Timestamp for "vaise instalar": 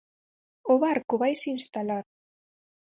1.21-2.05